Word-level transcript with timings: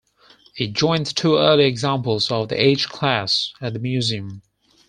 It 0.57 0.73
joins 0.73 1.13
two 1.13 1.37
earlier 1.37 1.67
examples 1.67 2.31
of 2.31 2.49
the 2.49 2.59
H 2.59 2.89
class 2.89 3.53
at 3.61 3.73
the 3.73 3.79
museum. 3.79 4.41